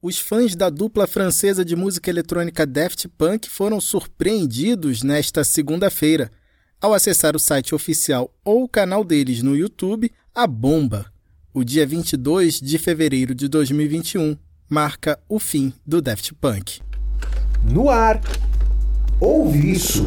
Os 0.00 0.16
fãs 0.16 0.54
da 0.54 0.70
dupla 0.70 1.08
francesa 1.08 1.64
de 1.64 1.74
música 1.74 2.08
eletrônica 2.08 2.64
Daft 2.64 3.08
Punk 3.18 3.48
foram 3.50 3.80
surpreendidos 3.80 5.02
nesta 5.02 5.42
segunda-feira 5.42 6.30
ao 6.80 6.94
acessar 6.94 7.34
o 7.34 7.38
site 7.40 7.74
oficial 7.74 8.32
ou 8.44 8.62
o 8.62 8.68
canal 8.68 9.02
deles 9.02 9.42
no 9.42 9.56
YouTube, 9.56 10.12
a 10.32 10.46
bomba. 10.46 11.12
O 11.52 11.64
dia 11.64 11.84
22 11.84 12.60
de 12.60 12.78
fevereiro 12.78 13.34
de 13.34 13.48
2021 13.48 14.36
marca 14.70 15.18
o 15.28 15.40
fim 15.40 15.72
do 15.84 16.00
Daft 16.00 16.32
Punk. 16.34 16.80
No 17.68 17.90
ar, 17.90 18.20
ouve 19.20 19.72
isso. 19.72 20.06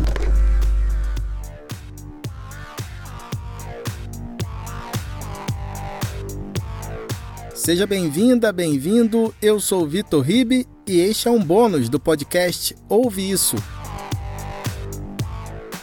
Seja 7.64 7.86
bem-vinda, 7.86 8.52
bem-vindo. 8.52 9.32
Eu 9.39 9.59
sou 9.59 9.88
Vitor 9.88 10.23
Ribe 10.23 10.66
e 10.88 10.99
este 10.99 11.27
é 11.27 11.31
um 11.31 11.38
bônus 11.38 11.90
do 11.90 11.99
podcast 11.99 12.76
Ouve 12.90 13.30
Isso. 13.30 13.55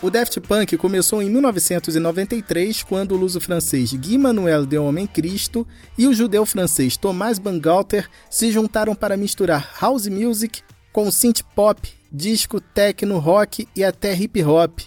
O 0.03 0.11
Daft 0.11 0.41
Punk 0.41 0.77
começou 0.77 1.23
em 1.23 1.31
1993, 1.31 2.83
quando 2.83 3.13
o 3.13 3.17
luso-francês 3.17 3.93
Guy 3.93 4.19
Manuel 4.19 4.67
de 4.67 4.77
Homem 4.77 5.07
Cristo 5.07 5.65
e 5.97 6.09
o 6.09 6.13
judeu-francês 6.13 6.97
Thomas 6.97 7.39
Bangalter 7.39 8.11
se 8.29 8.51
juntaram 8.51 8.93
para 8.93 9.17
misturar 9.17 9.77
house 9.81 10.09
music 10.09 10.63
com 10.93 11.09
synth 11.13 11.43
pop, 11.55 11.89
disco, 12.11 12.61
techno, 12.61 13.21
rock 13.21 13.69
e 13.77 13.85
até 13.85 14.13
hip 14.13 14.43
hop. 14.43 14.81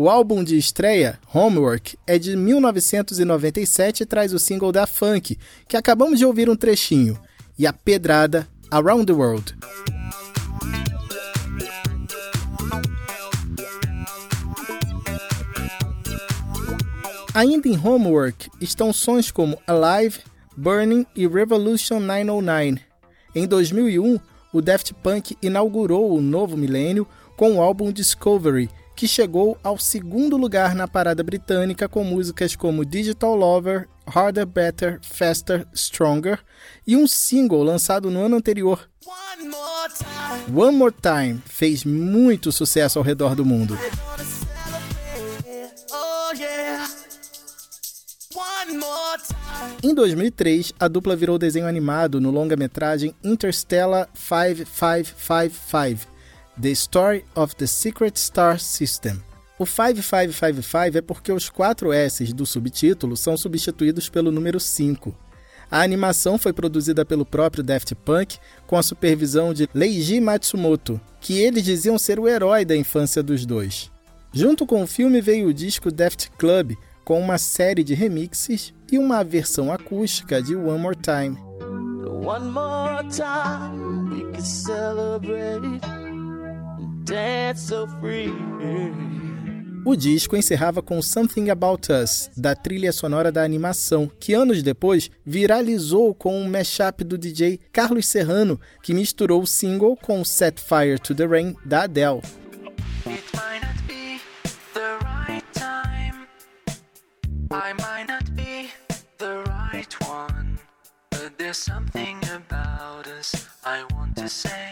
O 0.00 0.08
álbum 0.08 0.44
de 0.44 0.56
estreia, 0.56 1.18
Homework, 1.34 1.98
é 2.06 2.20
de 2.20 2.36
1997 2.36 4.04
e 4.04 4.06
traz 4.06 4.32
o 4.32 4.38
single 4.38 4.70
da 4.70 4.86
Funk, 4.86 5.36
que 5.66 5.76
acabamos 5.76 6.20
de 6.20 6.24
ouvir 6.24 6.48
um 6.48 6.54
trechinho, 6.54 7.18
e 7.58 7.66
a 7.66 7.72
pedrada 7.72 8.46
Around 8.70 9.06
the 9.06 9.12
World. 9.12 9.56
Ainda 17.34 17.66
em 17.66 17.76
Homework 17.76 18.48
estão 18.60 18.92
sons 18.92 19.32
como 19.32 19.58
Alive, 19.66 20.20
Burning 20.56 21.06
e 21.16 21.26
Revolution 21.26 21.98
909. 21.98 22.80
Em 23.34 23.48
2001, 23.48 24.20
o 24.52 24.62
Daft 24.62 24.94
Punk 24.94 25.36
inaugurou 25.42 26.16
o 26.16 26.20
novo 26.20 26.56
milênio 26.56 27.04
com 27.36 27.56
o 27.56 27.60
álbum 27.60 27.90
Discovery, 27.90 28.70
que 28.98 29.06
chegou 29.06 29.56
ao 29.62 29.78
segundo 29.78 30.36
lugar 30.36 30.74
na 30.74 30.88
parada 30.88 31.22
britânica 31.22 31.88
com 31.88 32.02
músicas 32.02 32.56
como 32.56 32.84
Digital 32.84 33.36
Lover, 33.36 33.88
Harder, 34.04 34.44
Better, 34.44 34.98
Faster, 35.02 35.64
Stronger 35.72 36.40
e 36.84 36.96
um 36.96 37.06
single 37.06 37.62
lançado 37.62 38.10
no 38.10 38.24
ano 38.24 38.34
anterior. 38.34 38.90
One 39.06 39.48
More 39.48 39.92
Time, 39.96 40.60
One 40.60 40.76
More 40.76 40.92
Time 41.00 41.40
fez 41.46 41.84
muito 41.84 42.50
sucesso 42.50 42.98
ao 42.98 43.04
redor 43.04 43.36
do 43.36 43.44
mundo. 43.44 43.78
Em 49.80 49.94
2003, 49.94 50.72
a 50.80 50.88
dupla 50.88 51.14
virou 51.14 51.38
desenho 51.38 51.68
animado 51.68 52.20
no 52.20 52.32
longa-metragem 52.32 53.14
Interstellar 53.22 54.08
5555 54.12 56.17
The 56.60 56.70
Story 56.70 57.24
of 57.36 57.54
the 57.54 57.66
Secret 57.66 58.18
Star 58.18 58.58
System. 58.58 59.22
O 59.58 59.64
5555 59.64 60.98
é 60.98 61.00
porque 61.00 61.30
os 61.30 61.48
quatro 61.48 61.92
S's 61.92 62.32
do 62.32 62.44
subtítulo 62.44 63.16
são 63.16 63.36
substituídos 63.36 64.08
pelo 64.08 64.32
número 64.32 64.58
5. 64.58 65.14
A 65.70 65.82
animação 65.82 66.36
foi 66.36 66.52
produzida 66.52 67.04
pelo 67.04 67.24
próprio 67.24 67.62
Daft 67.62 67.94
Punk 67.94 68.38
com 68.66 68.76
a 68.76 68.82
supervisão 68.82 69.54
de 69.54 69.68
Leiji 69.72 70.20
Matsumoto, 70.20 71.00
que 71.20 71.38
eles 71.38 71.64
diziam 71.64 71.96
ser 71.96 72.18
o 72.18 72.26
herói 72.26 72.64
da 72.64 72.76
infância 72.76 73.22
dos 73.22 73.46
dois. 73.46 73.90
Junto 74.32 74.66
com 74.66 74.82
o 74.82 74.86
filme 74.86 75.20
veio 75.20 75.48
o 75.48 75.54
disco 75.54 75.92
Daft 75.92 76.30
Club, 76.38 76.72
com 77.04 77.20
uma 77.20 77.38
série 77.38 77.84
de 77.84 77.94
remixes 77.94 78.74
e 78.90 78.98
uma 78.98 79.22
versão 79.22 79.72
acústica 79.72 80.42
de 80.42 80.56
One 80.56 80.80
More 80.80 80.96
Time. 80.96 81.38
One 82.24 82.50
more 82.50 83.06
time. 83.08 83.78
O 89.84 89.96
disco 89.96 90.36
encerrava 90.36 90.82
com 90.82 91.00
Something 91.00 91.48
About 91.48 91.90
Us, 91.90 92.30
da 92.36 92.54
trilha 92.54 92.92
sonora 92.92 93.32
da 93.32 93.42
animação, 93.42 94.10
que 94.20 94.34
anos 94.34 94.62
depois 94.62 95.10
viralizou 95.24 96.14
com 96.14 96.38
um 96.38 96.50
mashup 96.50 97.02
do 97.04 97.16
DJ 97.16 97.58
Carlos 97.72 98.06
Serrano, 98.06 98.60
que 98.82 98.92
misturou 98.92 99.40
o 99.40 99.46
single 99.46 99.96
com 99.96 100.22
Set 100.24 100.60
Fire 100.60 100.98
to 100.98 101.14
the 101.14 101.26
Rain, 101.26 101.56
da 101.64 101.84
Adele. 101.84 102.20
There's 111.38 111.56
something 111.56 112.18
about 112.34 113.06
us 113.06 113.48
I 113.64 113.84
want 113.94 114.16
to 114.16 114.28
say. 114.28 114.67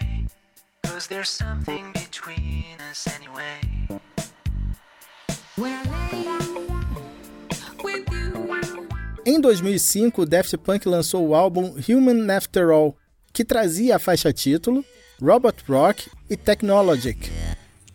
Cause 1.06 1.14
there's 1.14 1.30
something 1.30 1.92
between 1.92 2.76
us 2.90 3.06
anyway. 3.06 3.60
Em 9.24 9.40
2005, 9.40 10.22
o 10.22 10.26
Daft 10.26 10.56
Punk 10.58 10.88
lançou 10.88 11.28
o 11.28 11.34
álbum 11.34 11.76
Human 11.88 12.28
After 12.34 12.70
All, 12.70 12.96
que 13.32 13.44
trazia 13.44 13.96
a 13.96 13.98
faixa 13.98 14.32
título 14.32 14.84
Robot 15.20 15.64
Rock 15.68 16.10
e 16.28 16.36
Technologic. 16.36 17.30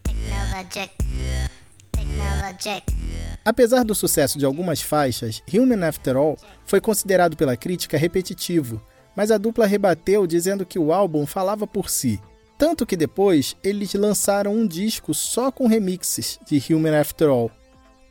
Technologic. 0.04 0.92
Technologic. 1.92 2.84
Apesar 3.44 3.84
do 3.84 3.96
sucesso 3.96 4.38
de 4.38 4.46
algumas 4.46 4.82
faixas, 4.82 5.44
Human 5.54 5.86
After 5.86 6.16
All 6.16 6.38
foi 6.66 6.80
considerado 6.80 7.36
pela 7.36 7.58
crítica 7.58 7.98
repetitivo, 7.98 8.82
mas 9.16 9.32
a 9.32 9.38
dupla 9.38 9.66
rebateu 9.66 10.26
dizendo 10.26 10.66
que 10.66 10.80
o 10.80 10.94
álbum 10.94 11.26
falava 11.26 11.68
por 11.68 11.90
si 11.90 12.22
tanto 12.62 12.86
que 12.86 12.96
depois 12.96 13.56
eles 13.64 13.92
lançaram 13.96 14.54
um 14.54 14.68
disco 14.68 15.16
só 15.16 15.52
com 15.52 15.66
remixes 15.66 16.40
de 16.46 16.62
Human 16.72 16.96
After 16.96 17.28
All. 17.28 17.50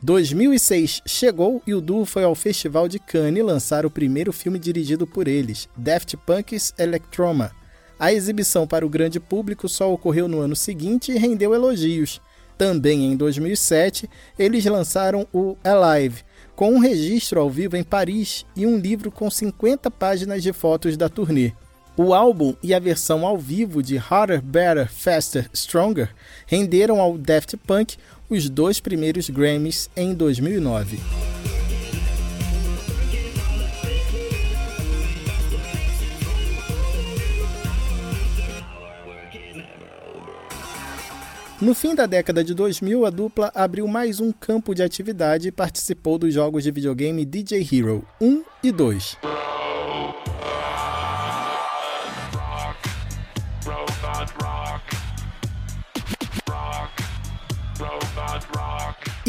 2006 0.02 1.02
chegou 1.06 1.62
e 1.64 1.72
o 1.72 1.80
duo 1.80 2.04
foi 2.04 2.24
ao 2.24 2.34
Festival 2.34 2.88
de 2.88 2.98
Cannes 2.98 3.44
lançar 3.44 3.86
o 3.86 3.90
primeiro 3.90 4.32
filme 4.32 4.58
dirigido 4.58 5.06
por 5.06 5.28
eles, 5.28 5.68
Daft 5.76 6.16
Punk's 6.26 6.74
Electroma. 6.76 7.52
A 7.96 8.12
exibição 8.12 8.66
para 8.66 8.84
o 8.84 8.88
grande 8.88 9.20
público 9.20 9.68
só 9.68 9.92
ocorreu 9.92 10.26
no 10.26 10.40
ano 10.40 10.56
seguinte 10.56 11.12
e 11.12 11.16
rendeu 11.16 11.54
elogios. 11.54 12.20
Também 12.58 13.04
em 13.04 13.16
2007, 13.16 14.10
eles 14.36 14.64
lançaram 14.64 15.28
o 15.32 15.56
Alive, 15.62 16.24
com 16.56 16.72
um 16.74 16.80
registro 16.80 17.40
ao 17.40 17.48
vivo 17.48 17.76
em 17.76 17.84
Paris 17.84 18.44
e 18.56 18.66
um 18.66 18.76
livro 18.76 19.12
com 19.12 19.30
50 19.30 19.92
páginas 19.92 20.42
de 20.42 20.52
fotos 20.52 20.96
da 20.96 21.08
turnê. 21.08 21.52
O 22.02 22.14
álbum 22.14 22.54
e 22.62 22.72
a 22.72 22.78
versão 22.78 23.26
ao 23.26 23.36
vivo 23.36 23.82
de 23.82 23.98
Harder, 23.98 24.40
Better, 24.40 24.90
Faster, 24.90 25.50
Stronger 25.54 26.08
renderam 26.46 26.98
ao 26.98 27.18
Daft 27.18 27.58
Punk 27.58 27.98
os 28.30 28.48
dois 28.48 28.80
primeiros 28.80 29.28
Grammys 29.28 29.90
em 29.94 30.14
2009. 30.14 30.98
No 41.60 41.74
fim 41.74 41.94
da 41.94 42.06
década 42.06 42.42
de 42.42 42.54
2000, 42.54 43.04
a 43.04 43.10
dupla 43.10 43.52
abriu 43.54 43.86
mais 43.86 44.20
um 44.20 44.32
campo 44.32 44.74
de 44.74 44.82
atividade 44.82 45.48
e 45.48 45.52
participou 45.52 46.16
dos 46.16 46.32
jogos 46.32 46.64
de 46.64 46.70
videogame 46.70 47.26
DJ 47.26 47.60
Hero 47.70 48.02
1 48.18 48.42
e 48.62 48.72
2. 48.72 49.18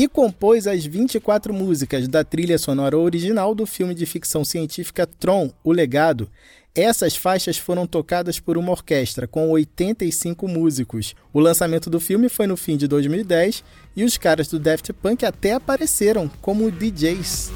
E 0.01 0.07
compôs 0.07 0.65
as 0.65 0.83
24 0.83 1.53
músicas 1.53 2.07
da 2.07 2.23
trilha 2.23 2.57
sonora 2.57 2.97
original 2.97 3.53
do 3.53 3.67
filme 3.67 3.93
de 3.93 4.07
ficção 4.07 4.43
científica 4.43 5.05
Tron, 5.05 5.51
O 5.63 5.71
Legado. 5.71 6.27
Essas 6.73 7.15
faixas 7.15 7.59
foram 7.59 7.85
tocadas 7.85 8.39
por 8.39 8.57
uma 8.57 8.71
orquestra 8.71 9.27
com 9.27 9.51
85 9.51 10.47
músicos. 10.47 11.13
O 11.31 11.39
lançamento 11.39 11.87
do 11.87 11.99
filme 11.99 12.29
foi 12.29 12.47
no 12.47 12.57
fim 12.57 12.77
de 12.77 12.87
2010 12.87 13.63
e 13.95 14.03
os 14.03 14.17
caras 14.17 14.47
do 14.47 14.57
Daft 14.57 14.91
Punk 14.91 15.23
até 15.23 15.53
apareceram 15.53 16.27
como 16.41 16.71
DJs. 16.71 17.51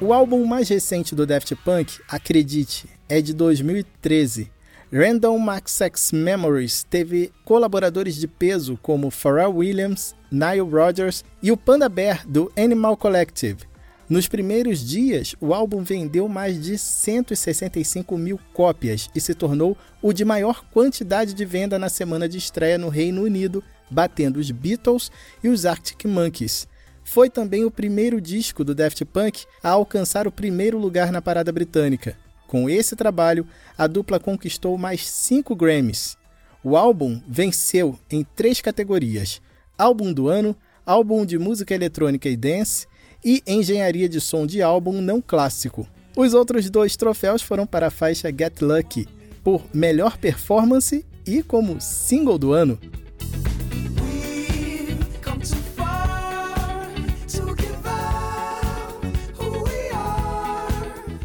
O 0.00 0.12
álbum 0.12 0.44
mais 0.44 0.68
recente 0.68 1.14
do 1.14 1.24
Daft 1.24 1.54
Punk, 1.64 2.00
acredite, 2.08 2.88
é 3.12 3.20
de 3.20 3.34
2013. 3.34 4.50
Random 4.90 5.50
Access 5.50 6.14
Memories 6.14 6.82
teve 6.82 7.30
colaboradores 7.44 8.16
de 8.16 8.26
peso 8.26 8.78
como 8.80 9.10
Pharrell 9.10 9.54
Williams, 9.54 10.14
Nile 10.30 10.60
Rodgers 10.60 11.22
e 11.42 11.52
o 11.52 11.56
Panda 11.56 11.90
Bear 11.90 12.26
do 12.26 12.50
Animal 12.56 12.96
Collective. 12.96 13.66
Nos 14.08 14.28
primeiros 14.28 14.82
dias, 14.82 15.34
o 15.42 15.52
álbum 15.52 15.82
vendeu 15.82 16.26
mais 16.26 16.58
de 16.58 16.78
165 16.78 18.16
mil 18.16 18.40
cópias 18.54 19.10
e 19.14 19.20
se 19.20 19.34
tornou 19.34 19.76
o 20.00 20.10
de 20.10 20.24
maior 20.24 20.64
quantidade 20.72 21.34
de 21.34 21.44
venda 21.44 21.78
na 21.78 21.90
semana 21.90 22.26
de 22.26 22.38
estreia 22.38 22.78
no 22.78 22.88
Reino 22.88 23.24
Unido, 23.24 23.62
batendo 23.90 24.38
os 24.38 24.50
Beatles 24.50 25.12
e 25.44 25.50
os 25.50 25.66
Arctic 25.66 26.06
Monkeys. 26.06 26.66
Foi 27.04 27.28
também 27.28 27.62
o 27.62 27.70
primeiro 27.70 28.22
disco 28.22 28.64
do 28.64 28.74
Daft 28.74 29.04
Punk 29.04 29.44
a 29.62 29.68
alcançar 29.68 30.26
o 30.26 30.32
primeiro 30.32 30.78
lugar 30.78 31.12
na 31.12 31.20
parada 31.20 31.52
britânica. 31.52 32.16
Com 32.52 32.68
esse 32.68 32.94
trabalho, 32.94 33.46
a 33.78 33.86
dupla 33.86 34.20
conquistou 34.20 34.76
mais 34.76 35.08
cinco 35.08 35.56
Grammys. 35.56 36.18
O 36.62 36.76
álbum 36.76 37.18
venceu 37.26 37.98
em 38.10 38.26
três 38.36 38.60
categorias: 38.60 39.40
Álbum 39.78 40.12
do 40.12 40.28
Ano, 40.28 40.54
Álbum 40.84 41.24
de 41.24 41.38
Música 41.38 41.74
Eletrônica 41.74 42.28
e 42.28 42.36
Dance 42.36 42.86
e 43.24 43.42
Engenharia 43.46 44.06
de 44.06 44.20
Som 44.20 44.44
de 44.44 44.60
Álbum 44.60 45.00
Não 45.00 45.18
Clássico. 45.18 45.88
Os 46.14 46.34
outros 46.34 46.68
dois 46.68 46.94
troféus 46.94 47.40
foram 47.40 47.66
para 47.66 47.86
a 47.86 47.90
faixa 47.90 48.28
Get 48.28 48.60
Lucky, 48.60 49.08
por 49.42 49.64
melhor 49.72 50.18
performance 50.18 51.06
e 51.26 51.42
como 51.42 51.80
single 51.80 52.36
do 52.36 52.52
ano. 52.52 52.78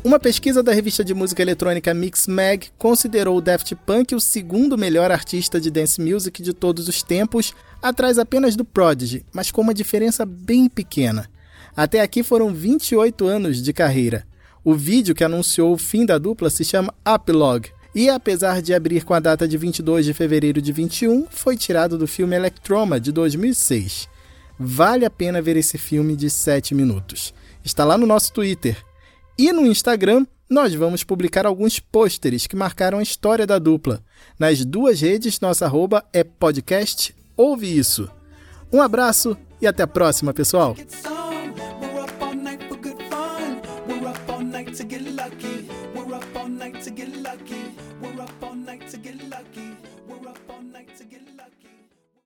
Uma 0.08 0.20
pesquisa 0.20 0.64
da 0.64 0.72
revista 0.72 1.04
de 1.04 1.14
música 1.14 1.42
eletrônica 1.42 1.94
Mix 1.94 2.28
Mag 2.28 2.70
considerou 2.78 3.36
o 3.36 3.42
Daft 3.42 3.76
Punk 3.76 4.16
o 4.16 4.22
segundo 4.22 4.78
melhor 4.78 5.12
artista 5.12 5.60
de 5.60 5.70
dance 5.70 6.00
music 6.00 6.42
de 6.42 6.54
todos 6.54 6.88
os 6.88 7.04
tempos, 7.04 7.54
atrás 7.82 8.18
apenas 8.18 8.56
do 8.56 8.64
Prodigy, 8.64 9.26
mas 9.34 9.52
com 9.52 9.60
uma 9.60 9.74
diferença 9.74 10.26
bem 10.26 10.70
pequena. 10.70 11.30
Até 11.76 12.00
aqui 12.00 12.24
foram 12.24 12.54
28 12.54 13.28
anos 13.28 13.62
de 13.62 13.74
carreira. 13.74 14.26
O 14.64 14.74
vídeo 14.74 15.14
que 15.14 15.26
anunciou 15.26 15.74
o 15.74 15.78
fim 15.78 16.06
da 16.06 16.18
dupla 16.18 16.50
se 16.50 16.64
chama 16.64 16.94
Epilogue, 17.06 17.74
e 17.94 18.10
apesar 18.10 18.62
de 18.62 18.74
abrir 18.74 19.04
com 19.04 19.14
a 19.14 19.20
data 19.20 19.46
de 19.46 19.58
22 19.58 20.06
de 20.06 20.14
fevereiro 20.14 20.62
de 20.62 20.72
21, 20.72 21.26
foi 21.30 21.58
tirado 21.58 21.98
do 21.98 22.08
filme 22.08 22.34
Electroma 22.34 22.98
de 22.98 23.12
2006. 23.12 24.08
Vale 24.58 25.04
a 25.04 25.10
pena 25.10 25.42
ver 25.42 25.58
esse 25.58 25.78
filme 25.78 26.16
de 26.16 26.30
7 26.30 26.74
minutos. 26.74 27.34
Está 27.62 27.84
lá 27.84 27.98
no 27.98 28.08
nosso 28.08 28.32
Twitter, 28.32 28.87
e 29.38 29.52
no 29.52 29.66
Instagram, 29.66 30.26
nós 30.50 30.74
vamos 30.74 31.04
publicar 31.04 31.46
alguns 31.46 31.80
pôsteres 31.80 32.48
que 32.48 32.56
marcaram 32.56 33.00
a 33.00 33.04
história 33.04 33.46
da 33.46 33.60
dupla. 33.60 34.02
Nas 34.40 34.64
duas 34.64 35.02
redes, 35.02 35.40
nossa 35.40 35.66
arroba 35.66 36.04
é 36.14 36.24
podcast 36.24 37.14
Ouve 37.36 37.78
Isso. 37.78 38.10
Um 38.72 38.82
abraço 38.82 39.38
e 39.62 39.68
até 39.68 39.84
a 39.84 39.88
próxima, 39.88 40.34
pessoal! 40.34 40.76